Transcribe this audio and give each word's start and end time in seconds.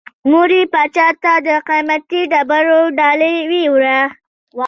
مور 0.29 0.49
یې 0.57 0.63
پاچا 0.73 1.07
ته 1.23 1.33
د 1.47 1.49
قیمتي 1.67 2.21
ډبرو 2.31 2.79
ډالۍ 2.97 3.35
یووړه. 3.65 3.99